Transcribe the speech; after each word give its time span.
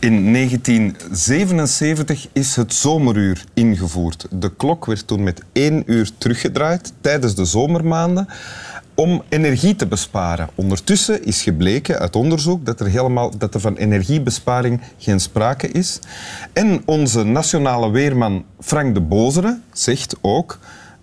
In 0.00 0.32
1977 0.32 2.28
is 2.32 2.56
het 2.56 2.74
zomeruur 2.74 3.44
ingevoerd. 3.54 4.26
De 4.30 4.54
klok 4.56 4.86
werd 4.86 5.06
toen 5.06 5.22
met 5.22 5.42
één 5.52 5.82
uur 5.86 6.10
teruggedraaid 6.18 6.92
tijdens 7.00 7.34
de 7.34 7.44
zomermaanden 7.44 8.28
om 8.94 9.22
energie 9.28 9.76
te 9.76 9.86
besparen. 9.86 10.48
Ondertussen 10.54 11.24
is 11.24 11.42
gebleken 11.42 11.98
uit 11.98 12.16
onderzoek 12.16 12.64
dat 12.66 12.80
er, 12.80 12.86
helemaal, 12.86 13.38
dat 13.38 13.54
er 13.54 13.60
van 13.60 13.76
energiebesparing 13.76 14.80
geen 14.98 15.20
sprake 15.20 15.68
is. 15.68 15.98
En 16.52 16.82
onze 16.84 17.22
nationale 17.22 17.90
weerman 17.90 18.44
Frank 18.60 18.94
de 18.94 19.00
Bozere 19.00 19.58
zegt 19.72 20.16
ook, 20.20 20.58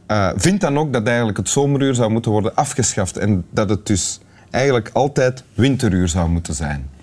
uh, 0.08 0.30
vindt 0.36 0.62
dan 0.62 0.78
ook 0.78 0.94
dat 0.94 1.08
eigenlijk 1.08 1.38
het 1.38 1.50
zomeruur 1.50 1.96
zou 1.96 2.12
moeten 2.12 2.32
worden 2.32 2.56
afgeschaft 2.56 3.18
en 3.18 3.46
dat 3.50 3.70
het 3.70 3.86
dus 3.86 4.20
eigenlijk 4.50 4.90
altijd 4.94 5.44
winteruur 5.54 6.08
zou 6.08 6.30
moeten 6.30 6.54
zijn. 6.54 6.96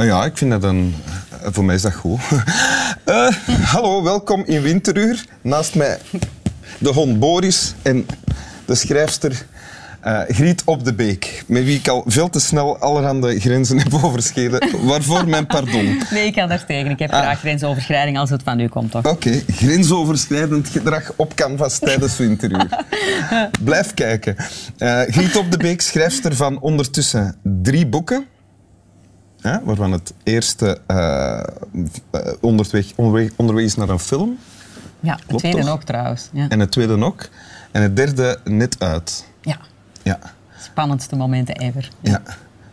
Uh, 0.00 0.06
ja, 0.06 0.24
ik 0.24 0.36
vind 0.36 0.50
dat 0.50 0.62
een... 0.62 0.94
Voor 1.42 1.64
mij 1.64 1.74
is 1.74 1.82
dat 1.82 1.94
goed. 1.94 2.20
Uh, 3.06 3.28
hallo, 3.74 4.02
welkom 4.02 4.42
in 4.46 4.62
Winteruur. 4.62 5.24
Naast 5.42 5.74
mij 5.74 5.98
de 6.78 6.88
hond 6.88 7.18
Boris 7.18 7.74
en 7.82 8.06
de 8.64 8.74
schrijfster 8.74 9.46
uh, 10.06 10.20
Griet 10.28 10.62
op 10.64 10.84
de 10.84 10.94
Beek, 10.94 11.44
met 11.46 11.64
wie 11.64 11.78
ik 11.78 11.88
al 11.88 12.04
veel 12.06 12.30
te 12.30 12.40
snel 12.40 12.78
allerhande 12.78 13.40
grenzen 13.40 13.78
heb 13.82 13.94
overschreden. 13.94 14.86
Waarvoor 14.86 15.28
mijn 15.28 15.46
pardon. 15.46 16.02
Nee, 16.10 16.26
ik 16.26 16.34
kan 16.34 16.48
daar 16.48 16.66
tegen. 16.66 16.90
Ik 16.90 16.98
heb 16.98 17.10
graag 17.10 17.34
ah. 17.34 17.38
grensoverschrijding 17.38 18.18
als 18.18 18.30
het 18.30 18.42
van 18.42 18.60
u 18.60 18.68
komt. 18.68 18.94
Oké, 18.94 19.08
okay. 19.08 19.44
grensoverschrijdend 19.48 20.68
gedrag 20.68 21.12
op 21.16 21.34
canvas 21.34 21.78
tijdens 21.78 22.16
winteruur. 22.16 22.68
Blijf 23.64 23.94
kijken. 23.94 24.36
Uh, 24.78 25.00
Griet 25.06 25.36
op 25.36 25.50
de 25.50 25.56
Beek, 25.56 25.80
schrijfster 25.80 26.36
van 26.36 26.60
ondertussen 26.60 27.36
drie 27.42 27.86
boeken. 27.86 28.26
Ja, 29.42 29.60
waarvan 29.64 29.92
het 29.92 30.12
eerste 30.22 30.78
uh, 30.88 31.42
onderweg, 32.40 32.92
onderweg, 32.94 33.30
onderweg 33.36 33.64
is 33.64 33.74
naar 33.74 33.88
een 33.88 33.98
film. 33.98 34.38
Ja, 35.00 35.18
het 35.26 35.38
tweede 35.38 35.70
ook 35.70 35.82
trouwens. 35.82 36.28
Ja. 36.32 36.48
En 36.48 36.60
het 36.60 36.70
tweede 36.70 37.04
ook. 37.04 37.28
En 37.70 37.82
het 37.82 37.96
derde 37.96 38.38
net 38.44 38.80
uit. 38.80 39.24
Ja. 39.40 39.56
ja. 40.02 40.18
Spannendste 40.58 41.16
momenten 41.16 41.56
ever. 41.56 41.88
Ja. 42.00 42.22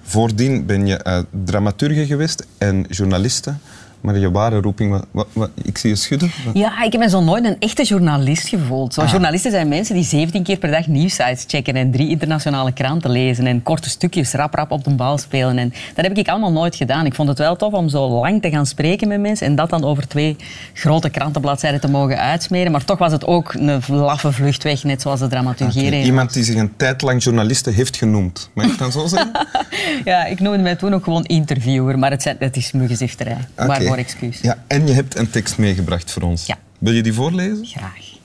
Voordien 0.02 0.66
ben 0.66 0.86
je 0.86 1.00
uh, 1.08 1.20
dramaturge 1.46 2.06
geweest 2.06 2.48
en 2.58 2.86
journaliste. 2.90 3.54
Maar 4.02 4.18
je 4.18 4.32
ware 4.32 4.62
roeping, 4.62 5.04
wat, 5.12 5.28
wat, 5.34 5.50
ik 5.64 5.78
zie 5.78 5.90
je 5.90 5.96
schudden. 5.96 6.32
Ja, 6.54 6.84
ik 6.84 6.92
heb 6.92 7.02
me 7.02 7.10
zo 7.10 7.22
nooit 7.22 7.46
een 7.46 7.56
echte 7.60 7.84
journalist 7.84 8.48
gevoeld. 8.48 8.94
Zo, 8.94 9.02
ah. 9.02 9.10
Journalisten 9.10 9.52
zijn 9.52 9.68
mensen 9.68 9.96
die 9.96 10.04
17 10.04 10.44
keer 10.44 10.58
per 10.58 10.72
dag 10.72 10.88
nieuwsites 10.88 11.44
checken 11.48 11.76
en 11.76 11.92
drie 11.92 12.10
internationale 12.10 12.72
kranten 12.72 13.12
lezen 13.12 13.48
en 13.48 13.64
korte 13.64 13.90
stukjes 13.90 14.34
rap 14.34 14.54
rap 14.54 14.72
op 14.72 14.84
de 14.84 14.96
bal 14.96 15.18
spelen. 15.18 15.58
En 15.58 15.74
dat 15.96 16.06
heb 16.06 16.18
ik 16.18 16.28
allemaal 16.28 16.52
nooit 16.52 16.76
gedaan. 16.76 17.06
Ik 17.06 17.16
vond 17.16 17.30
het 17.30 17.38
wel 17.38 17.56
tof 17.56 17.74
om 17.74 17.90
zo 17.90 18.10
lang 18.10 18.42
te 18.42 18.50
gaan 18.50 18.66
spreken 18.66 19.08
met 19.08 19.20
mensen 19.20 19.48
en 19.48 19.56
dat 19.56 19.70
dan 19.70 19.84
over 19.84 20.08
twee 20.08 20.36
grote 20.74 21.10
krantenbladzijden 21.10 21.80
te 21.80 21.90
mogen 21.90 22.20
uitsmeren. 22.20 22.72
Maar 22.72 22.86
toch 22.86 22.98
was 22.98 23.12
het 23.12 23.26
ook 23.26 23.54
een 23.54 23.82
laffe 23.88 24.32
vlucht 24.32 24.64
weg, 24.64 24.84
net 24.84 25.02
zoals 25.02 25.20
de 25.20 25.28
dramaturgie. 25.28 25.88
Okay. 25.88 26.04
Iemand 26.04 26.34
die 26.34 26.44
zich 26.44 26.56
een 26.56 26.74
tijd 26.76 27.02
lang 27.02 27.24
journaliste 27.24 27.70
heeft 27.70 27.98
genoemd. 27.98 28.50
Mag 28.54 28.66
ik 28.66 28.78
dan 28.78 28.92
zo 28.92 29.08
zeggen? 29.08 29.32
ja, 30.06 30.26
ik 30.26 30.40
noemde 30.40 30.58
mij 30.64 30.76
toen 30.76 30.94
ook 30.94 31.04
gewoon 31.04 31.24
interviewer, 31.24 32.00
maar 32.00 32.12
het, 32.12 32.36
het 32.40 32.58
is 32.58 32.72
muggenzifterij. 32.72 33.38
Okay 33.58 33.87
excuus. 33.96 34.40
Ja, 34.42 34.64
en 34.68 34.88
je 34.88 34.94
hebt 34.94 35.18
een 35.18 35.30
tekst 35.30 35.58
meegebracht 35.58 36.12
voor 36.12 36.22
ons. 36.22 36.46
Ja. 36.46 36.58
Wil 36.80 36.94
je 36.94 37.04
die 37.04 37.14
voorlezen? 37.14 37.66
Graag. 37.66 38.16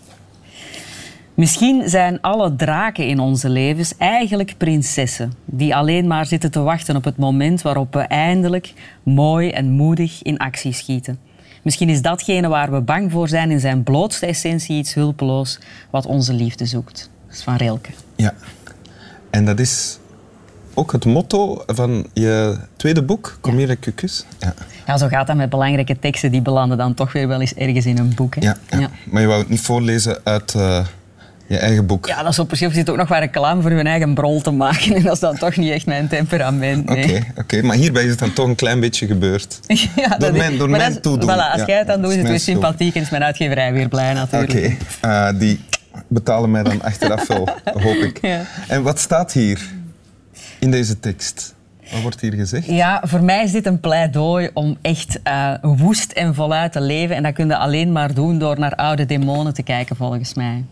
Misschien 1.35 1.89
zijn 1.89 2.21
alle 2.21 2.57
draken 2.57 3.07
in 3.07 3.19
onze 3.19 3.49
levens 3.49 3.97
eigenlijk 3.97 4.55
prinsessen 4.57 5.33
die 5.45 5.75
alleen 5.75 6.07
maar 6.07 6.27
zitten 6.27 6.51
te 6.51 6.61
wachten 6.61 6.97
op 6.97 7.05
het 7.05 7.17
moment 7.17 7.63
waarop 7.63 7.95
we 7.95 8.01
eindelijk 8.01 8.73
mooi 9.03 9.51
en 9.51 9.71
moedig 9.71 10.23
in 10.23 10.39
actie 10.39 10.73
schieten. 10.73 11.19
Misschien 11.63 11.89
is 11.89 12.03
datgene 12.03 12.49
waar 12.49 12.73
we 12.73 12.81
bang 12.81 13.13
voor 13.13 13.29
zijn 13.29 13.51
in 13.51 13.61
zijn 13.61 13.83
blootste 13.83 14.27
essentie 14.27 14.79
iets 14.79 14.95
hulpeloos 14.95 15.59
wat 15.91 16.07
onze 16.07 16.33
liefde 16.33 16.67
zoekt. 16.67 17.11
Dat 17.27 17.37
is 17.37 17.43
van 17.43 17.57
Rilke. 17.57 17.91
Ja, 18.17 18.35
en 19.31 19.45
dat 19.45 19.61
is 19.61 19.99
ook 20.75 20.93
het 20.93 21.05
motto 21.05 21.63
van 21.67 22.07
je 22.13 22.57
tweede 22.77 23.03
boek, 23.03 23.39
Kom 23.41 23.57
hier, 23.57 23.77
kus. 23.95 24.25
Ja. 24.39 24.55
ja, 24.87 24.99
zo 24.99 25.09
gaat 25.09 25.27
dat 25.27 25.37
met 25.37 25.51
belangrijke 25.51 25.99
teksten. 25.99 26.31
Die 26.31 26.43
belanden 26.43 26.79
dan 26.79 26.95
toch 26.95 27.13
weer 27.13 27.29
wel 27.29 27.41
eens 27.41 27.55
ergens 27.55 27.87
in 27.87 27.99
een 27.99 28.15
boek. 28.15 28.35
Hè? 28.35 28.41
Ja, 28.41 28.57
ja, 28.71 28.91
maar 29.05 29.21
je 29.21 29.27
wou 29.27 29.41
het 29.41 29.49
niet 29.49 29.61
voorlezen 29.61 30.19
uit 30.25 30.55
uh, 30.55 30.87
je 31.47 31.59
eigen 31.59 31.87
boek. 31.87 32.07
Ja, 32.07 32.23
dat 32.23 32.47
is. 32.51 32.59
Je 32.59 32.71
zit 32.73 32.91
ook 32.91 32.97
nog 32.97 33.09
wel 33.09 33.19
reclame 33.19 33.63
voor 33.63 33.73
je 33.73 33.83
eigen 33.83 34.15
brol 34.15 34.41
te 34.41 34.51
maken. 34.51 34.95
En 34.97 35.03
dat 35.03 35.13
is 35.13 35.21
dan 35.21 35.39
toch 35.39 35.57
niet 35.57 35.71
echt 35.71 35.87
mijn 35.87 36.09
temperament. 36.09 36.91
Oké, 36.91 37.07
nee. 37.07 37.25
oké, 37.37 37.63
maar 37.63 37.77
hierbij 37.77 38.03
is 38.05 38.11
het 38.11 38.19
dan 38.19 38.33
toch 38.33 38.47
een 38.47 38.55
klein 38.55 38.81
beetje 38.81 39.07
gebeurd. 39.07 39.61
ja, 39.97 40.17
door 40.19 40.33
mijn, 40.33 40.59
door 40.59 40.71
mijn 40.71 41.01
toedoen. 41.01 41.31
Voilà, 41.31 41.53
als 41.53 41.63
jij 41.67 41.79
het 41.79 41.87
dan 41.87 42.03
doet, 42.03 42.11
is 42.11 42.17
het 42.17 42.29
weer 42.29 42.41
sympathiek 42.41 42.95
en 42.95 43.03
is 43.03 43.11
mijn 43.11 43.23
uitgeverij 43.23 43.73
weer 43.73 43.89
blij 43.89 44.13
natuurlijk. 44.13 44.53
Oké, 44.53 44.77
okay. 45.01 45.33
uh, 45.33 45.39
die 45.39 45.61
betalen 46.09 46.51
mij 46.51 46.63
dan 46.63 46.83
achteraf 46.83 47.27
wel, 47.27 47.49
hoop 47.85 47.95
ik. 47.95 48.21
En 48.69 48.83
wat 48.83 48.99
staat 48.99 49.33
hier? 49.33 49.61
In 50.63 50.71
deze 50.71 51.01
tekst? 51.01 51.55
Wat 51.91 52.03
wordt 52.03 52.21
hier 52.21 52.33
gezegd? 52.33 52.67
Ja, 52.67 53.03
voor 53.05 53.23
mij 53.23 53.45
is 53.45 53.53
dit 53.53 53.67
een 53.67 53.81
pleidooi 53.81 54.51
om 54.55 54.77
echt 54.83 55.21
uh, 55.25 55.55
woest 55.63 56.13
en 56.13 56.35
voluit 56.35 56.73
te 56.73 56.81
leven. 56.81 57.17
En 57.17 57.23
dat 57.23 57.33
kun 57.33 57.47
je 57.47 57.57
alleen 57.57 57.93
maar 57.93 58.15
doen 58.15 58.39
door 58.39 58.59
naar 58.59 58.75
oude 58.75 59.07
demonen 59.07 59.55
te 59.55 59.63
kijken, 59.63 59.97
volgens 59.97 60.35
mij. 60.35 60.65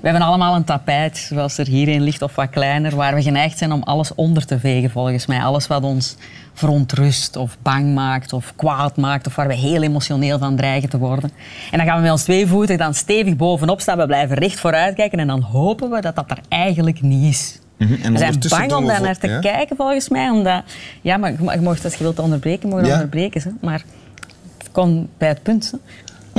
We 0.00 0.08
hebben 0.08 0.22
allemaal 0.22 0.54
een 0.54 0.64
tapijt, 0.64 1.16
zoals 1.18 1.58
er 1.58 1.66
hierin 1.66 2.02
ligt, 2.02 2.22
of 2.22 2.34
wat 2.34 2.50
kleiner, 2.50 2.96
waar 2.96 3.14
we 3.14 3.22
geneigd 3.22 3.58
zijn 3.58 3.72
om 3.72 3.82
alles 3.82 4.14
onder 4.14 4.46
te 4.46 4.58
vegen, 4.58 4.90
volgens 4.90 5.26
mij. 5.26 5.42
Alles 5.42 5.66
wat 5.66 5.82
ons 5.82 6.16
verontrust 6.52 7.36
of 7.36 7.56
bang 7.62 7.94
maakt 7.94 8.32
of 8.32 8.52
kwaad 8.56 8.96
maakt 8.96 9.26
of 9.26 9.34
waar 9.34 9.48
we 9.48 9.54
heel 9.54 9.82
emotioneel 9.82 10.38
van 10.38 10.56
dreigen 10.56 10.88
te 10.88 10.98
worden. 10.98 11.30
En 11.70 11.78
dan 11.78 11.86
gaan 11.86 11.96
we 11.96 12.02
met 12.02 12.12
ons 12.12 12.22
twee 12.22 12.46
voeten 12.46 12.78
dan 12.78 12.94
stevig 12.94 13.36
bovenop 13.36 13.80
staan, 13.80 13.98
we 13.98 14.06
blijven 14.06 14.36
recht 14.36 14.60
vooruit 14.60 14.94
kijken 14.94 15.18
en 15.18 15.26
dan 15.26 15.40
hopen 15.40 15.90
we 15.90 16.00
dat 16.00 16.16
dat 16.16 16.30
er 16.30 16.40
eigenlijk 16.48 17.02
niet 17.02 17.34
is. 17.34 17.59
Mhm. 17.80 18.12
We 18.12 18.18
zijn 18.18 18.38
bang 18.48 18.72
om 18.72 18.86
daar 18.86 19.02
naar 19.02 19.18
te 19.18 19.38
kijken, 19.40 19.76
volgens 19.76 20.08
mij. 20.08 20.30
Omdat, 20.30 20.62
ja, 21.00 21.16
maar 21.16 21.32
je 21.32 21.60
mag, 21.60 21.84
als 21.84 21.94
je 21.94 22.02
wilt 22.02 22.18
onderbreken, 22.18 22.68
je 22.68 22.86
ja. 22.86 22.92
onderbreken. 22.92 23.42
Hè. 23.42 23.50
Maar 23.60 23.84
het 24.58 24.70
komt 24.72 25.08
bij 25.18 25.28
het 25.28 25.42
punt. 25.42 25.74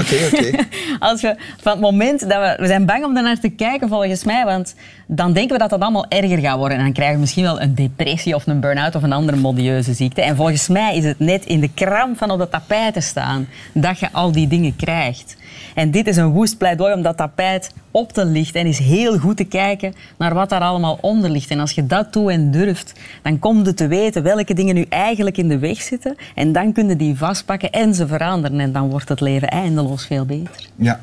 Oké, 0.01 0.15
oké. 0.25 0.65
Als 1.09 1.21
we 1.21 1.35
van 1.61 1.71
het 1.71 1.81
moment 1.81 2.19
dat 2.19 2.29
we... 2.29 2.55
We 2.59 2.67
zijn 2.67 2.85
bang 2.85 3.05
om 3.05 3.13
daar 3.13 3.23
naar 3.23 3.39
te 3.39 3.49
kijken, 3.49 3.87
volgens 3.87 4.23
mij. 4.23 4.45
Want 4.45 4.75
dan 5.07 5.33
denken 5.33 5.53
we 5.53 5.59
dat 5.59 5.69
dat 5.69 5.81
allemaal 5.81 6.05
erger 6.09 6.37
gaat 6.37 6.57
worden. 6.57 6.77
En 6.77 6.83
dan 6.83 6.93
krijgen 6.93 7.15
we 7.15 7.21
misschien 7.21 7.43
wel 7.43 7.61
een 7.61 7.75
depressie 7.75 8.35
of 8.35 8.47
een 8.47 8.59
burn-out 8.59 8.95
of 8.95 9.03
een 9.03 9.13
andere 9.13 9.37
modieuze 9.37 9.93
ziekte. 9.93 10.21
En 10.21 10.35
volgens 10.35 10.67
mij 10.67 10.95
is 10.95 11.03
het 11.03 11.19
net 11.19 11.45
in 11.45 11.59
de 11.59 11.73
kram 11.73 12.15
van 12.15 12.31
op 12.31 12.39
de 12.39 12.49
tapijt 12.49 12.93
te 12.93 13.01
staan 13.01 13.47
dat 13.73 13.99
je 13.99 14.11
al 14.11 14.31
die 14.31 14.47
dingen 14.47 14.75
krijgt. 14.75 15.35
En 15.75 15.91
dit 15.91 16.07
is 16.07 16.17
een 16.17 16.31
woest 16.31 16.57
pleidooi 16.57 16.93
om 16.93 17.01
dat 17.01 17.17
tapijt 17.17 17.71
op 17.91 18.11
te 18.11 18.25
lichten 18.25 18.61
en 18.61 18.67
is 18.67 18.79
heel 18.79 19.17
goed 19.17 19.37
te 19.37 19.43
kijken 19.43 19.93
naar 20.17 20.33
wat 20.33 20.49
daar 20.49 20.61
allemaal 20.61 20.97
onder 21.01 21.29
ligt. 21.29 21.49
En 21.49 21.59
als 21.59 21.71
je 21.71 21.85
dat 21.85 22.13
doet 22.13 22.29
en 22.29 22.51
durft, 22.51 22.93
dan 23.21 23.39
kom 23.39 23.65
je 23.65 23.73
te 23.73 23.87
weten 23.87 24.23
welke 24.23 24.53
dingen 24.53 24.75
nu 24.75 24.85
eigenlijk 24.89 25.37
in 25.37 25.47
de 25.47 25.59
weg 25.59 25.81
zitten. 25.81 26.15
En 26.35 26.51
dan 26.51 26.71
kun 26.73 26.87
je 26.87 26.95
die 26.95 27.17
vastpakken 27.17 27.71
en 27.71 27.93
ze 27.93 28.07
veranderen. 28.07 28.59
En 28.59 28.71
dan 28.71 28.89
wordt 28.89 29.09
het 29.09 29.21
leven 29.21 29.47
eindeloos 29.47 29.90
veel 29.97 30.25
beter. 30.25 30.69
Ja. 30.75 30.99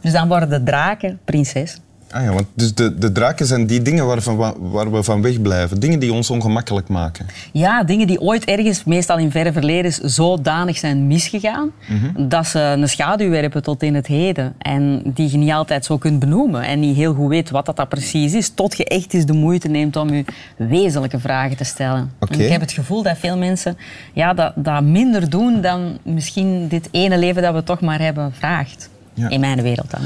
Dus 0.00 0.12
dan 0.12 0.28
worden 0.28 0.48
de 0.48 0.62
draken 0.62 1.20
prinses. 1.24 1.80
Ah 2.12 2.22
ja, 2.22 2.32
want 2.32 2.46
dus 2.54 2.74
de, 2.74 2.98
de 2.98 3.12
draken 3.12 3.46
zijn 3.46 3.66
die 3.66 3.82
dingen 3.82 4.06
waarvan, 4.06 4.36
waar 4.58 4.92
we 4.92 5.02
van 5.02 5.22
wegblijven. 5.22 5.80
Dingen 5.80 5.98
die 5.98 6.12
ons 6.12 6.30
ongemakkelijk 6.30 6.88
maken. 6.88 7.26
Ja, 7.52 7.84
dingen 7.84 8.06
die 8.06 8.20
ooit 8.20 8.44
ergens, 8.44 8.84
meestal 8.84 9.18
in 9.18 9.30
verre 9.30 9.52
verleden, 9.52 9.92
zodanig 10.10 10.78
zijn 10.78 11.06
misgegaan, 11.06 11.70
mhm. 11.88 12.28
dat 12.28 12.46
ze 12.46 12.58
een 12.58 12.88
schaduw 12.88 13.28
werpen 13.28 13.62
tot 13.62 13.82
in 13.82 13.94
het 13.94 14.06
heden. 14.06 14.54
En 14.58 15.02
die 15.04 15.30
je 15.30 15.36
niet 15.36 15.52
altijd 15.52 15.84
zo 15.84 15.98
kunt 15.98 16.18
benoemen 16.18 16.62
en 16.62 16.80
niet 16.80 16.96
heel 16.96 17.14
goed 17.14 17.28
weet 17.28 17.50
wat 17.50 17.66
dat, 17.66 17.76
dat 17.76 17.88
precies 17.88 18.34
is, 18.34 18.48
tot 18.48 18.76
je 18.76 18.84
echt 18.84 19.14
eens 19.14 19.26
de 19.26 19.32
moeite 19.32 19.68
neemt 19.68 19.96
om 19.96 20.10
je 20.10 20.24
wezenlijke 20.56 21.18
vragen 21.18 21.56
te 21.56 21.64
stellen. 21.64 22.12
En 22.18 22.40
ik 22.40 22.50
heb 22.50 22.60
het 22.60 22.72
gevoel 22.72 23.02
dat 23.02 23.18
veel 23.18 23.38
mensen 23.38 23.76
ja, 24.12 24.34
dat, 24.34 24.52
dat 24.56 24.82
minder 24.82 25.30
doen 25.30 25.60
dan 25.60 25.98
misschien 26.02 26.68
dit 26.68 26.88
ene 26.90 27.18
leven 27.18 27.42
dat 27.42 27.54
we 27.54 27.62
toch 27.62 27.80
maar 27.80 28.00
hebben 28.00 28.32
vraagt. 28.32 28.90
In 29.14 29.40
mijn 29.40 29.62
wereld 29.62 29.90
dan. 29.90 30.00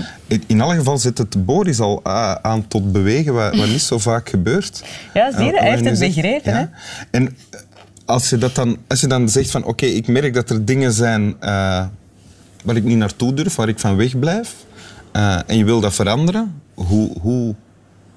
In 0.46 0.60
alle 0.60 0.74
geval 0.74 0.98
zit 0.98 1.18
het 1.18 1.44
Boris 1.44 1.80
al 1.80 2.04
aan 2.42 2.68
tot 2.68 2.92
bewegen, 2.92 3.34
wat, 3.34 3.56
wat 3.56 3.68
niet 3.68 3.80
zo 3.80 3.98
vaak 3.98 4.28
gebeurt. 4.28 4.82
Ja, 5.14 5.32
zie 5.32 5.44
je, 5.44 5.58
hij 5.58 5.70
heeft 5.70 5.84
het 5.84 5.98
begrepen. 5.98 6.54
Hè? 6.54 6.64
En 7.10 7.36
als 8.04 8.30
je, 8.30 8.38
dat 8.38 8.54
dan, 8.54 8.76
als 8.86 9.00
je 9.00 9.06
dan 9.06 9.28
zegt 9.28 9.50
van 9.50 9.64
oké, 9.64 9.86
ik 9.86 10.08
merk 10.08 10.34
dat 10.34 10.50
er 10.50 10.64
dingen 10.64 10.92
zijn 10.92 11.22
uh, 11.26 11.84
waar 12.64 12.76
ik 12.76 12.84
niet 12.84 12.96
naartoe 12.96 13.34
durf, 13.34 13.54
waar 13.54 13.68
ik 13.68 13.78
van 13.78 13.96
weg 13.96 14.18
blijf, 14.18 14.54
uh, 15.12 15.38
en 15.46 15.56
je 15.56 15.64
wil 15.64 15.80
dat 15.80 15.94
veranderen, 15.94 16.60
hoe, 16.74 17.10
hoe, 17.20 17.54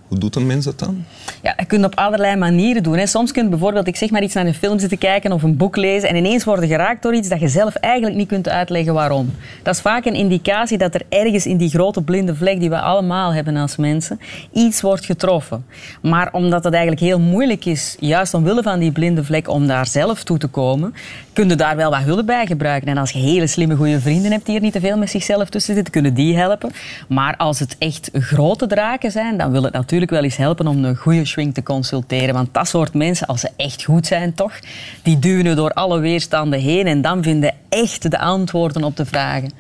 Hoe 0.10 0.18
doet 0.18 0.36
een 0.36 0.46
mens 0.46 0.66
dat 0.66 0.80
dan? 0.80 1.06
Ja, 1.42 1.54
je 1.58 1.66
kunt 1.66 1.86
op 1.86 1.96
allerlei 1.96 2.36
manieren 2.36 2.84
doen. 2.84 2.98
Hè. 2.98 3.08
Soms 3.08 3.32
kun 3.32 3.44
je 3.44 3.50
bijvoorbeeld, 3.50 3.88
ik 3.88 3.96
zeg 3.96 4.10
maar 4.10 4.24
iets 4.24 4.34
naar 4.34 4.46
een 4.46 4.54
film 4.54 4.80
zitten 4.80 4.98
kijken 4.98 5.32
of 5.32 5.44
een 5.44 5.58
boek 5.58 5.76
lezen 5.76 6.10
en 6.10 6.16
ineens 6.16 6.44
worden 6.44 6.68
geraakt 6.68 7.04
door 7.04 7.16
iets 7.16 7.30
dat 7.30 7.40
je 7.40 7.48
zelf 7.48 7.76
eigenlijk 7.76 8.16
niet 8.16 8.28
kunt 8.28 8.50
uitleggen 8.50 8.94
waarom. 8.94 9.34
Dat 9.64 9.76
is 9.76 9.82
vaak 9.82 10.06
een 10.06 10.14
indicatie 10.14 10.78
dat 10.78 10.96
er 10.96 11.02
ergens 11.10 11.46
in 11.46 11.58
die 11.58 11.70
grote 11.70 12.02
blinde 12.02 12.36
vlek 12.36 12.60
die 12.60 12.70
we 12.70 12.80
allemaal 12.80 13.34
hebben 13.34 13.56
als 13.56 13.76
mensen, 13.76 14.20
iets 14.54 14.82
wordt 14.82 15.06
getroffen. 15.06 15.66
Maar 16.02 16.30
omdat 16.32 16.64
het 16.64 16.74
eigenlijk 16.74 17.04
heel 17.04 17.20
moeilijk 17.20 17.66
is, 17.66 17.96
juist 18.00 18.34
omwille 18.34 18.64
van 18.64 18.80
die 18.80 18.92
blinde 18.92 19.24
vlek, 19.24 19.50
om 19.50 19.68
daar 19.68 19.88
zelf 19.88 20.24
toe 20.24 20.38
te 20.38 20.48
komen, 20.48 20.94
kun 21.34 21.50
je 21.50 21.56
daar 21.56 21.76
wel 21.76 21.90
wat 21.90 22.02
hulp 22.02 22.26
bij 22.26 22.46
gebruiken. 22.46 22.88
En 22.88 22.98
als 22.98 23.12
je 23.12 23.20
hele 23.20 23.48
slimme, 23.48 23.76
goede 23.76 24.00
vrienden 24.00 24.32
hebt 24.32 24.46
die 24.46 24.56
er 24.56 24.62
niet 24.62 24.74
te 24.74 24.80
veel 24.80 24.98
met 24.98 25.10
zichzelf 25.10 25.50
tussen 25.50 25.74
zitten, 25.74 25.94
kunnen 25.94 26.14
die 26.14 26.38
helpen. 26.38 26.72
Maar 27.08 27.38
als 27.38 27.60
het 27.60 27.76
echt 27.80 28.10
grote 28.14 28.68
draken 28.68 29.12
zijn, 29.12 29.38
dan 29.38 29.52
wil 29.52 29.64
het 29.64 29.74
natuurlijk 29.74 29.98
wel 30.08 30.24
eens 30.24 30.38
helpen 30.38 30.68
om 30.68 30.86
een 30.86 30.96
goede 30.96 31.26
shrink 31.26 31.54
te 31.54 31.64
consulteren. 31.64 32.34
Want 32.34 32.54
dat 32.54 32.68
soort 32.68 32.94
mensen, 32.94 33.28
als 33.28 33.40
ze 33.40 33.50
echt 33.56 33.84
goed 33.84 34.08
zijn 34.08 34.34
toch, 34.34 34.54
die 35.02 35.20
duwen 35.20 35.56
door 35.56 35.72
alle 35.72 36.00
weerstanden 36.00 36.60
heen 36.60 36.88
en 36.88 37.02
dan 37.02 37.24
vinden 37.24 37.54
echt 37.70 38.12
de 38.12 38.20
antwoorden 38.20 38.84
op 38.84 38.98
de 38.98 39.06
vragen 39.06 39.52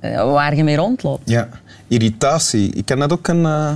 eh, 0.00 0.32
waar 0.32 0.56
je 0.56 0.64
mee 0.64 0.76
rondloopt. 0.76 1.30
Ja, 1.30 1.48
irritatie. 1.88 2.72
Ik 2.72 2.84
kan 2.84 2.98
dat 2.98 3.12
ook 3.12 3.28
een... 3.28 3.42
Uh 3.42 3.72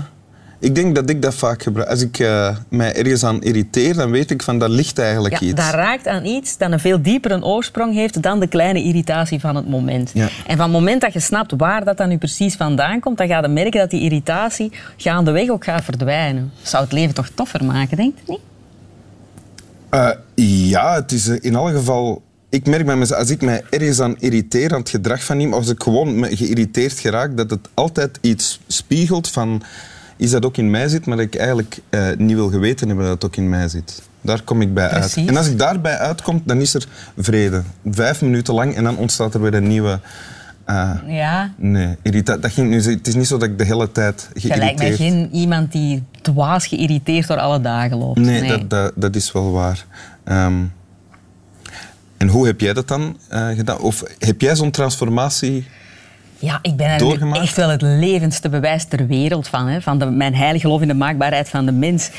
ik 0.58 0.74
denk 0.74 0.94
dat 0.94 1.10
ik 1.10 1.22
dat 1.22 1.34
vaak 1.34 1.62
gebruik. 1.62 1.88
Als 1.88 2.02
ik 2.02 2.18
uh, 2.18 2.56
mij 2.68 2.94
ergens 2.94 3.24
aan 3.24 3.42
irriteer, 3.42 3.94
dan 3.94 4.10
weet 4.10 4.30
ik 4.30 4.42
van 4.42 4.58
dat 4.58 4.70
ligt 4.70 4.98
eigenlijk 4.98 5.38
ja, 5.38 5.46
iets. 5.46 5.64
Dat 5.64 5.74
raakt 5.74 6.06
aan 6.06 6.24
iets 6.24 6.56
dat 6.56 6.72
een 6.72 6.80
veel 6.80 7.02
diepere 7.02 7.44
oorsprong 7.44 7.94
heeft 7.94 8.22
dan 8.22 8.40
de 8.40 8.46
kleine 8.46 8.82
irritatie 8.82 9.40
van 9.40 9.56
het 9.56 9.68
moment. 9.68 10.10
Ja. 10.14 10.28
En 10.46 10.56
van 10.56 10.64
het 10.64 10.72
moment 10.72 11.00
dat 11.00 11.12
je 11.12 11.20
snapt 11.20 11.52
waar 11.56 11.84
dat 11.84 11.96
dan 11.96 12.08
nu 12.08 12.18
precies 12.18 12.54
vandaan 12.54 13.00
komt, 13.00 13.18
dan 13.18 13.28
ga 13.28 13.40
je 13.40 13.48
merken 13.48 13.80
dat 13.80 13.90
die 13.90 14.00
irritatie 14.00 14.72
gaandeweg 14.96 15.48
ook 15.48 15.64
gaat 15.64 15.84
verdwijnen. 15.84 16.52
Zou 16.62 16.82
het 16.84 16.92
leven 16.92 17.14
toch 17.14 17.28
toffer 17.34 17.64
maken, 17.64 17.96
denk 17.96 18.14
je 18.24 18.32
niet? 18.32 18.40
Uh, 19.90 20.10
ja, 20.68 20.94
het 20.94 21.12
is 21.12 21.28
in 21.28 21.54
alle 21.54 21.72
geval 21.72 22.22
ik 22.50 22.66
merk 22.66 22.86
bij 22.86 22.96
mezelf, 22.96 23.20
als 23.20 23.30
ik 23.30 23.42
mij 23.42 23.62
ergens 23.70 24.00
aan 24.00 24.16
irriteer, 24.18 24.72
aan 24.72 24.80
het 24.80 24.88
gedrag 24.88 25.24
van 25.24 25.40
iemand, 25.40 25.62
als 25.62 25.72
ik 25.72 25.82
gewoon 25.82 26.24
geïrriteerd 26.24 26.98
geraak, 26.98 27.36
dat 27.36 27.50
het 27.50 27.68
altijd 27.74 28.18
iets 28.20 28.60
spiegelt 28.66 29.28
van 29.28 29.62
is 30.18 30.30
dat 30.30 30.44
ook 30.44 30.56
in 30.56 30.70
mij 30.70 30.88
zit, 30.88 31.06
maar 31.06 31.16
dat 31.16 31.26
ik 31.26 31.34
eigenlijk 31.34 31.78
uh, 31.90 32.08
niet 32.16 32.36
wil 32.36 32.48
geweten 32.48 32.86
hebben 32.86 33.04
dat 33.04 33.14
het 33.14 33.24
ook 33.24 33.36
in 33.36 33.48
mij 33.48 33.68
zit. 33.68 34.02
Daar 34.20 34.42
kom 34.42 34.60
ik 34.60 34.74
bij 34.74 34.88
Precies. 34.88 35.16
uit. 35.16 35.28
En 35.28 35.36
als 35.36 35.48
ik 35.48 35.58
daarbij 35.58 35.98
uitkom, 35.98 36.42
dan 36.44 36.60
is 36.60 36.74
er 36.74 36.86
vrede. 37.16 37.62
Vijf 37.90 38.22
minuten 38.22 38.54
lang 38.54 38.74
en 38.74 38.84
dan 38.84 38.96
ontstaat 38.96 39.34
er 39.34 39.40
weer 39.40 39.54
een 39.54 39.66
nieuwe... 39.66 40.00
Uh, 40.66 40.92
ja. 41.06 41.52
Nee, 41.56 41.96
irritatie. 42.02 42.42
Dat 42.42 42.52
ging 42.52 42.68
nu, 42.68 42.82
het 42.82 43.06
is 43.06 43.14
niet 43.14 43.26
zo 43.26 43.38
dat 43.38 43.48
ik 43.48 43.58
de 43.58 43.64
hele 43.64 43.92
tijd 43.92 44.30
geïrriteerd... 44.32 44.54
Je 44.54 44.58
lijkt 44.58 44.78
mij 44.78 45.06
geen 45.06 45.28
iemand 45.32 45.72
die 45.72 46.04
dwaas 46.22 46.66
geïrriteerd 46.66 47.26
door 47.26 47.38
alle 47.38 47.60
dagen 47.60 47.96
loopt. 47.96 48.18
Nee, 48.18 48.40
nee. 48.40 48.50
Dat, 48.50 48.70
dat, 48.70 48.92
dat, 48.94 49.16
is 49.16 49.32
wel 49.32 49.52
waar. 49.52 49.84
Um, 50.24 50.72
en 52.16 52.28
hoe 52.28 52.46
heb 52.46 52.60
jij 52.60 52.72
dat 52.72 52.88
dan 52.88 53.16
uh, 53.32 53.48
gedaan? 53.48 53.78
Of 53.78 54.02
heb 54.18 54.40
jij 54.40 54.56
zo'n 54.56 54.70
transformatie 54.70 55.66
ja, 56.38 56.58
ik 56.62 56.76
ben 56.76 56.88
er 56.88 57.32
echt 57.32 57.56
wel 57.56 57.68
het 57.68 57.82
levendste 57.82 58.48
bewijs 58.48 58.84
ter 58.84 59.06
wereld 59.06 59.48
van. 59.48 59.66
Hè, 59.66 59.80
van 59.80 59.98
de, 59.98 60.06
mijn 60.06 60.34
heilig 60.34 60.60
geloof 60.60 60.80
in 60.80 60.88
de 60.88 60.94
maakbaarheid 60.94 61.48
van 61.48 61.66
de 61.66 61.72
mens. 61.72 62.10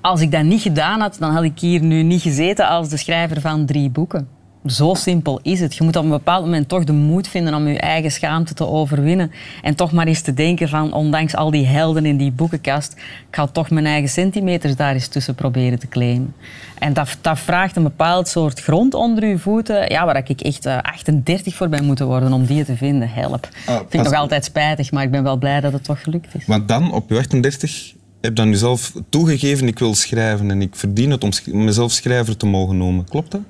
Als 0.00 0.20
ik 0.20 0.30
dat 0.30 0.42
niet 0.42 0.62
gedaan 0.62 1.00
had, 1.00 1.16
dan 1.18 1.32
had 1.32 1.42
ik 1.42 1.58
hier 1.58 1.82
nu 1.82 2.02
niet 2.02 2.22
gezeten 2.22 2.68
als 2.68 2.88
de 2.88 2.96
schrijver 2.96 3.40
van 3.40 3.66
drie 3.66 3.90
boeken. 3.90 4.28
Zo 4.66 4.94
simpel 4.94 5.40
is 5.42 5.60
het. 5.60 5.74
Je 5.74 5.84
moet 5.84 5.96
op 5.96 6.04
een 6.04 6.10
bepaald 6.10 6.44
moment 6.44 6.68
toch 6.68 6.84
de 6.84 6.92
moed 6.92 7.28
vinden 7.28 7.54
om 7.54 7.68
je 7.68 7.78
eigen 7.78 8.10
schaamte 8.10 8.54
te 8.54 8.66
overwinnen. 8.66 9.32
En 9.62 9.74
toch 9.74 9.92
maar 9.92 10.06
eens 10.06 10.20
te 10.20 10.34
denken 10.34 10.68
van, 10.68 10.92
ondanks 10.92 11.36
al 11.36 11.50
die 11.50 11.66
helden 11.66 12.06
in 12.06 12.16
die 12.16 12.32
boekenkast, 12.32 12.92
ik 12.92 13.26
ga 13.30 13.46
toch 13.46 13.70
mijn 13.70 13.86
eigen 13.86 14.08
centimeters 14.08 14.76
daar 14.76 14.94
eens 14.94 15.08
tussen 15.08 15.34
proberen 15.34 15.78
te 15.78 15.88
claimen. 15.88 16.34
En 16.78 16.92
dat, 16.92 17.16
dat 17.20 17.38
vraagt 17.38 17.76
een 17.76 17.82
bepaald 17.82 18.28
soort 18.28 18.60
grond 18.60 18.94
onder 18.94 19.26
je 19.26 19.38
voeten, 19.38 19.90
ja, 19.90 20.04
waar 20.04 20.16
ik 20.28 20.40
echt 20.40 20.66
38 20.66 21.54
voor 21.54 21.68
ben 21.68 21.84
moeten 21.84 22.06
worden 22.06 22.32
om 22.32 22.44
die 22.44 22.64
te 22.64 22.76
vinden. 22.76 23.08
Help. 23.08 23.48
Ah, 23.66 23.74
ik 23.74 23.86
vind 23.88 24.02
het 24.02 24.12
nog 24.12 24.20
altijd 24.20 24.44
spijtig, 24.44 24.92
maar 24.92 25.02
ik 25.02 25.10
ben 25.10 25.22
wel 25.22 25.36
blij 25.36 25.60
dat 25.60 25.72
het 25.72 25.84
toch 25.84 26.02
gelukt 26.02 26.34
is. 26.34 26.46
Want 26.46 26.68
dan, 26.68 26.92
op 26.92 27.08
je 27.08 27.18
38, 27.18 27.94
heb 28.20 28.36
dan 28.36 28.48
jezelf 28.48 28.92
toegegeven, 29.08 29.66
ik 29.66 29.78
wil 29.78 29.94
schrijven 29.94 30.50
en 30.50 30.62
ik 30.62 30.76
verdien 30.76 31.10
het 31.10 31.24
om 31.24 31.30
mezelf 31.44 31.92
schrijver 31.92 32.36
te 32.36 32.46
mogen 32.46 32.76
noemen. 32.76 33.04
Klopt 33.04 33.30
dat? 33.30 33.40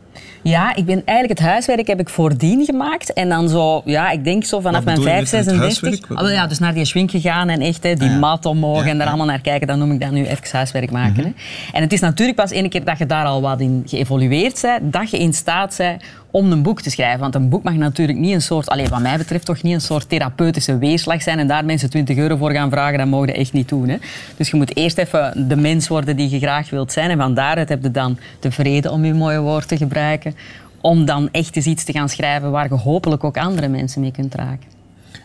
Ja, 0.42 0.74
ik 0.74 0.84
ben 0.84 1.02
eigenlijk 1.04 1.38
het 1.38 1.48
huiswerk 1.48 1.86
heb 1.86 2.00
ik 2.00 2.08
voordien 2.08 2.64
gemaakt. 2.64 3.12
En 3.12 3.28
dan 3.28 3.48
zo, 3.48 3.82
ja, 3.84 4.10
ik 4.10 4.24
denk 4.24 4.44
zo 4.44 4.60
vanaf 4.60 4.84
mijn 4.84 5.02
5, 5.02 5.28
36. 5.28 6.10
Oh, 6.10 6.30
ja, 6.30 6.46
dus 6.46 6.58
naar 6.58 6.74
die 6.74 6.84
schwink 6.84 7.10
gegaan 7.10 7.48
en 7.48 7.60
echt 7.60 7.82
hè, 7.82 7.94
die 7.94 8.10
ah, 8.10 8.18
mat 8.18 8.46
omhoog 8.46 8.84
ja, 8.84 8.90
en 8.90 8.98
daar 8.98 9.06
allemaal 9.06 9.26
naar 9.26 9.40
kijken. 9.40 9.66
Dan 9.66 9.78
noem 9.78 9.92
ik 9.92 10.00
dat 10.00 10.10
nu 10.10 10.26
even 10.26 10.48
huiswerk 10.50 10.90
maken. 10.90 11.14
Mm 11.16 11.24
hè. 11.24 11.32
En 11.72 11.82
het 11.82 11.92
is 11.92 12.00
natuurlijk 12.00 12.36
pas 12.38 12.50
één 12.50 12.68
keer 12.68 12.84
dat 12.84 12.98
je 12.98 13.06
daar 13.06 13.24
al 13.24 13.40
wat 13.40 13.60
in 13.60 13.82
geëvolueerd 13.86 14.60
bent, 14.62 14.92
dat 14.92 15.10
je 15.10 15.18
in 15.18 15.32
staat 15.32 15.74
bent 15.76 16.02
om 16.30 16.52
een 16.52 16.62
boek 16.62 16.80
te 16.80 16.90
schrijven. 16.90 17.20
Want 17.20 17.34
een 17.34 17.48
boek 17.48 17.62
mag 17.62 17.74
natuurlijk 17.74 18.18
niet 18.18 18.34
een 18.34 18.42
soort, 18.42 18.68
alleen 18.68 18.88
wat 18.88 19.00
mij 19.00 19.16
betreft, 19.16 19.44
toch 19.44 19.62
niet 19.62 19.74
een 19.74 19.80
soort 19.80 20.08
therapeutische 20.08 20.78
weerslag 20.78 21.22
zijn 21.22 21.38
en 21.38 21.46
daar 21.46 21.64
mensen 21.64 21.90
20 21.90 22.16
euro 22.16 22.36
voor 22.36 22.50
gaan 22.50 22.70
vragen, 22.70 22.98
dat 22.98 23.06
mogen 23.06 23.26
je 23.26 23.32
echt 23.32 23.52
niet 23.52 23.68
doen. 23.68 23.88
Hè. 23.88 23.96
Dus 24.36 24.50
je 24.50 24.56
moet 24.56 24.76
eerst 24.76 24.98
even 24.98 25.48
de 25.48 25.56
mens 25.56 25.88
worden 25.88 26.16
die 26.16 26.30
je 26.30 26.38
graag 26.38 26.70
wilt 26.70 26.92
zijn 26.92 27.10
en 27.10 27.18
van 27.18 27.34
daaruit 27.34 27.68
heb 27.68 27.82
je 27.82 27.90
dan 27.90 28.18
de 28.40 28.50
vrede 28.50 28.90
om 28.90 29.04
je 29.04 29.14
mooie 29.14 29.40
woord 29.40 29.68
te 29.68 29.76
gebruiken 29.76 30.34
om 30.80 31.04
dan 31.04 31.28
echt 31.32 31.56
eens 31.56 31.66
iets 31.66 31.84
te 31.84 31.92
gaan 31.92 32.08
schrijven 32.08 32.50
waar 32.50 32.68
je 32.68 32.74
hopelijk 32.74 33.24
ook 33.24 33.36
andere 33.36 33.68
mensen 33.68 34.00
mee 34.00 34.10
kunt 34.10 34.34
raken. 34.34 34.68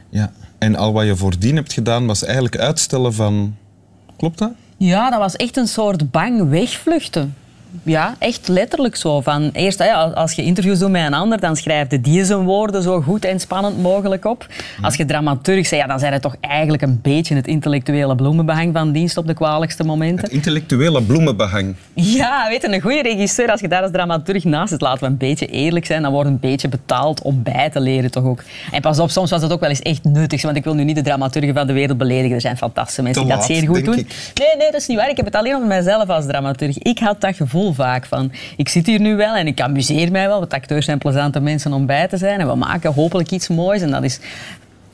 Ja, 0.09 0.31
en 0.57 0.75
al 0.75 0.94
wat 0.94 1.06
je 1.06 1.15
voordien 1.15 1.56
hebt 1.56 1.74
gedaan 1.74 2.06
was 2.06 2.24
eigenlijk 2.24 2.57
uitstellen 2.57 3.13
van... 3.13 3.56
Klopt 4.18 4.38
dat? 4.38 4.51
Ja, 4.77 5.09
dat 5.09 5.19
was 5.19 5.36
echt 5.36 5.57
een 5.57 5.68
soort 5.68 6.12
bang 6.12 6.50
wegvluchten 6.50 7.36
ja, 7.83 8.15
echt 8.19 8.47
letterlijk 8.47 8.95
zo. 8.95 9.21
Van, 9.21 9.50
eerst, 9.53 9.81
als 10.13 10.33
je 10.33 10.44
interviews 10.44 10.79
doet 10.79 10.89
met 10.89 11.06
een 11.06 11.13
ander, 11.13 11.39
dan 11.39 11.56
schrijf 11.56 11.91
je 11.91 12.01
die 12.01 12.25
zijn 12.25 12.44
woorden 12.44 12.83
zo 12.83 13.01
goed 13.01 13.25
en 13.25 13.39
spannend 13.39 13.81
mogelijk 13.81 14.25
op. 14.25 14.47
Als 14.81 14.95
je 14.95 15.06
dramaturg 15.06 15.69
bent, 15.69 15.81
ja, 15.81 15.88
dan 15.88 16.00
zijn 16.00 16.13
het 16.13 16.21
toch 16.21 16.35
eigenlijk 16.39 16.81
een 16.81 17.00
beetje 17.01 17.35
het 17.35 17.47
intellectuele 17.47 18.15
bloemenbehang 18.15 18.73
van 18.73 18.91
dienst 18.91 19.18
op 19.18 19.27
de 19.27 19.33
kwalijkste 19.33 19.83
momenten. 19.83 20.23
Het 20.23 20.33
intellectuele 20.33 21.01
bloemenbehang. 21.01 21.75
Ja, 21.94 22.47
weet 22.50 22.62
je, 22.62 22.73
een 22.73 22.81
goede 22.81 23.01
regisseur, 23.01 23.51
als 23.51 23.59
je 23.59 23.68
daar 23.68 23.81
als 23.81 23.91
dramaturg 23.91 24.44
naast 24.44 24.69
zit, 24.69 24.81
laten 24.81 25.00
we 25.00 25.06
een 25.06 25.18
beetje 25.18 25.45
eerlijk 25.47 25.85
zijn, 25.85 26.01
dan 26.01 26.12
wordt 26.12 26.29
een 26.29 26.39
beetje 26.39 26.68
betaald 26.68 27.21
om 27.21 27.44
bij 27.44 27.69
te 27.69 27.79
leren 27.79 28.12
toch 28.12 28.23
ook. 28.23 28.44
En 28.71 28.81
pas 28.81 29.00
op, 29.00 29.09
soms 29.09 29.29
was 29.29 29.41
het 29.41 29.51
ook 29.51 29.59
wel 29.59 29.69
eens 29.69 29.81
echt 29.81 30.03
nuttig, 30.03 30.41
want 30.41 30.56
ik 30.56 30.63
wil 30.63 30.73
nu 30.73 30.83
niet 30.83 30.95
de 30.95 31.01
dramaturgen 31.01 31.53
van 31.53 31.68
de 31.68 31.73
wereld 31.73 31.97
beledigen. 31.97 32.35
Er 32.35 32.41
zijn 32.41 32.57
fantastische 32.57 33.01
mensen 33.01 33.25
die 33.25 33.35
dat 33.35 33.44
zeer 33.44 33.68
goed 33.68 33.85
doen. 33.85 33.95
Nee, 33.95 34.06
nee, 34.57 34.71
dat 34.71 34.81
is 34.81 34.88
niet 34.88 34.97
waar. 34.97 35.09
Ik 35.09 35.18
heb 35.18 35.25
het 35.25 35.35
alleen 35.35 35.56
over 35.56 35.68
mijzelf 35.68 36.09
als 36.09 36.25
dramaturg. 36.25 36.78
Ik 36.78 36.99
had 36.99 37.21
dat 37.21 37.35
gevoel 37.35 37.60
vaak 37.69 38.06
van, 38.06 38.31
ik 38.57 38.69
zit 38.69 38.85
hier 38.85 38.99
nu 38.99 39.15
wel 39.15 39.35
en 39.35 39.47
ik 39.47 39.61
amuseer 39.61 40.11
mij 40.11 40.27
wel, 40.27 40.39
want 40.39 40.53
acteurs 40.53 40.85
zijn 40.85 40.97
plezante 40.97 41.39
mensen 41.39 41.73
om 41.73 41.85
bij 41.85 42.07
te 42.07 42.18
zijn. 42.18 42.39
En 42.39 42.47
we 42.47 42.56
maken 42.56 42.94
hopelijk 42.94 43.31
iets 43.31 43.47
moois. 43.47 43.81
En 43.81 43.91
dat 43.91 44.03
is 44.03 44.19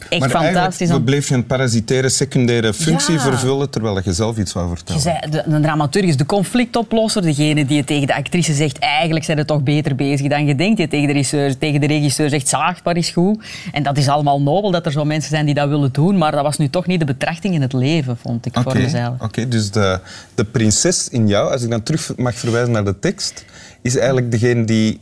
echt 0.09 0.19
maar 0.19 0.29
fantastisch. 0.29 0.89
Maar 0.89 1.01
bleef 1.01 1.29
je 1.29 1.35
een 1.35 1.45
parasitaire, 1.45 2.09
secundaire 2.09 2.73
functie 2.73 3.19
vervullen 3.19 3.69
terwijl 3.69 4.01
je 4.03 4.13
zelf 4.13 4.37
iets 4.37 4.53
wou 4.53 4.67
vertellen. 4.67 5.01
Je 5.01 5.09
zei, 5.09 5.31
de, 5.31 5.43
de 5.51 5.59
dramaturg 5.59 6.05
is 6.05 6.17
de 6.17 6.25
conflictoplosser, 6.25 7.21
degene 7.21 7.65
die 7.65 7.83
tegen 7.83 8.07
de 8.07 8.15
actrice 8.15 8.53
zegt 8.53 8.79
eigenlijk 8.79 9.25
zijn 9.25 9.37
ze 9.37 9.45
toch 9.45 9.63
beter 9.63 9.95
bezig 9.95 10.27
dan 10.27 10.45
je 10.45 10.55
denkt. 10.55 10.77
Die 10.77 10.87
tegen 10.87 11.07
de 11.07 11.13
regisseur, 11.13 11.57
tegen 11.57 11.81
de 11.81 11.87
regisseur 11.87 12.29
zegt 12.29 12.47
zaagbaar 12.47 12.97
is 12.97 13.09
goed. 13.09 13.43
En 13.71 13.83
dat 13.83 13.97
is 13.97 14.07
allemaal 14.07 14.41
nobel 14.41 14.71
dat 14.71 14.85
er 14.85 14.91
zo 14.91 15.05
mensen 15.05 15.29
zijn 15.29 15.45
die 15.45 15.55
dat 15.55 15.69
willen 15.69 15.91
doen, 15.91 16.17
maar 16.17 16.31
dat 16.31 16.43
was 16.43 16.57
nu 16.57 16.69
toch 16.69 16.87
niet 16.87 16.99
de 16.99 17.05
betrachting 17.05 17.53
in 17.53 17.61
het 17.61 17.73
leven, 17.73 18.17
vond 18.17 18.45
ik, 18.45 18.53
voor 18.63 18.77
mezelf. 18.77 19.15
Oké, 19.19 19.47
dus 19.47 19.71
de, 19.71 19.99
de 20.35 20.45
prinses 20.45 21.09
in 21.09 21.27
jou, 21.27 21.51
als 21.51 21.63
ik 21.63 21.69
dan 21.69 21.83
terug 21.83 22.11
mag 22.15 22.35
verwijzen 22.35 22.71
naar 22.71 22.85
de 22.85 22.99
tekst, 22.99 23.45
is 23.81 23.95
eigenlijk 23.95 24.31
degene 24.31 24.65
die 24.65 24.99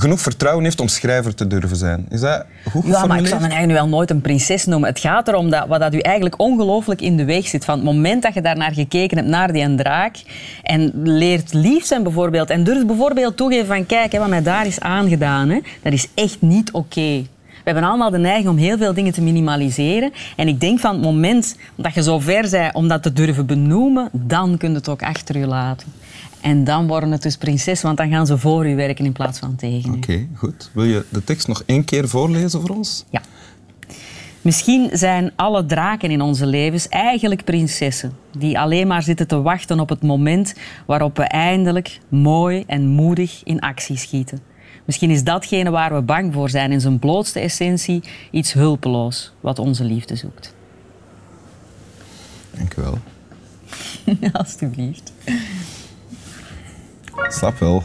genoeg 0.00 0.20
vertrouwen 0.20 0.64
heeft 0.64 0.80
om 0.80 0.88
schrijver 0.88 1.34
te 1.34 1.46
durven 1.46 1.76
zijn. 1.76 2.06
Is 2.08 2.20
dat 2.20 2.44
goed 2.70 2.86
Ja, 2.86 3.06
maar 3.06 3.18
ik 3.18 3.26
zou 3.26 3.40
me 3.40 3.46
eigenlijk 3.46 3.78
wel 3.78 3.88
nooit 3.88 4.10
een 4.10 4.20
prinses 4.20 4.64
noemen. 4.64 4.88
Het 4.88 4.98
gaat 4.98 5.28
erom 5.28 5.50
dat 5.50 5.66
wat 5.66 5.80
dat 5.80 5.94
u 5.94 5.98
eigenlijk 5.98 6.40
ongelooflijk 6.40 7.00
in 7.00 7.16
de 7.16 7.24
weg 7.24 7.46
zit. 7.46 7.64
Van 7.64 7.74
het 7.74 7.84
moment 7.84 8.22
dat 8.22 8.34
je 8.34 8.40
daar 8.40 8.56
naar 8.56 8.72
gekeken 8.72 9.16
hebt, 9.16 9.28
naar 9.28 9.52
die 9.52 9.74
draak, 9.74 10.16
en 10.62 10.92
leert 11.02 11.52
lief 11.52 11.84
zijn 11.84 12.02
bijvoorbeeld, 12.02 12.50
en 12.50 12.64
durft 12.64 12.86
bijvoorbeeld 12.86 13.36
toegeven 13.36 13.66
van 13.66 13.86
kijk, 13.86 14.12
hè, 14.12 14.18
wat 14.18 14.28
mij 14.28 14.42
daar 14.42 14.66
is 14.66 14.80
aangedaan, 14.80 15.48
hè, 15.48 15.58
dat 15.82 15.92
is 15.92 16.08
echt 16.14 16.36
niet 16.40 16.72
oké. 16.72 17.24
Hebben 17.64 17.84
allemaal 17.84 18.10
de 18.10 18.18
neiging 18.18 18.48
om 18.48 18.56
heel 18.56 18.78
veel 18.78 18.94
dingen 18.94 19.12
te 19.12 19.22
minimaliseren. 19.22 20.12
En 20.36 20.48
ik 20.48 20.60
denk 20.60 20.80
van 20.80 20.92
het 20.92 21.02
moment 21.02 21.56
dat 21.74 21.94
je 21.94 22.02
zo 22.02 22.18
ver 22.18 22.50
bent 22.50 22.74
om 22.74 22.88
dat 22.88 23.02
te 23.02 23.12
durven 23.12 23.46
benoemen, 23.46 24.08
dan 24.12 24.56
kun 24.56 24.70
je 24.70 24.74
het 24.74 24.88
ook 24.88 25.02
achter 25.02 25.38
je 25.38 25.46
laten. 25.46 25.88
En 26.40 26.64
dan 26.64 26.86
worden 26.86 27.10
het 27.10 27.22
dus 27.22 27.36
prinses, 27.36 27.82
want 27.82 27.96
dan 27.96 28.10
gaan 28.10 28.26
ze 28.26 28.38
voor 28.38 28.68
u 28.68 28.76
werken 28.76 29.04
in 29.04 29.12
plaats 29.12 29.38
van 29.38 29.56
tegen 29.56 29.92
u. 29.92 29.96
Oké, 29.96 30.26
goed. 30.34 30.70
Wil 30.72 30.84
je 30.84 31.04
de 31.08 31.24
tekst 31.24 31.48
nog 31.48 31.62
één 31.66 31.84
keer 31.84 32.08
voorlezen 32.08 32.60
voor 32.60 32.76
ons? 32.76 33.04
Ja. 33.10 33.22
Misschien 34.42 34.90
zijn 34.92 35.32
alle 35.36 35.66
draken 35.66 36.10
in 36.10 36.20
onze 36.20 36.46
levens 36.46 36.88
eigenlijk 36.88 37.44
prinsessen, 37.44 38.12
die 38.38 38.58
alleen 38.58 38.86
maar 38.86 39.02
zitten 39.02 39.26
te 39.26 39.42
wachten 39.42 39.80
op 39.80 39.88
het 39.88 40.02
moment 40.02 40.54
waarop 40.86 41.16
we 41.16 41.22
eindelijk 41.22 42.00
mooi 42.08 42.64
en 42.66 42.86
moedig 42.86 43.40
in 43.44 43.60
actie 43.60 43.96
schieten. 43.96 44.40
Misschien 44.84 45.10
is 45.10 45.24
datgene 45.24 45.70
waar 45.70 45.94
we 45.94 46.02
bang 46.02 46.32
voor 46.32 46.50
zijn 46.50 46.72
in 46.72 46.80
zijn 46.80 46.98
blootste 46.98 47.40
essentie 47.40 48.02
iets 48.30 48.52
hulpeloos 48.52 49.32
wat 49.40 49.58
onze 49.58 49.84
liefde 49.84 50.16
zoekt. 50.16 50.54
Dank 52.50 52.76
u 52.76 52.82
wel. 52.82 52.98
Alsjeblieft. 54.32 55.12
Snap 57.28 57.58
wel. 57.58 57.82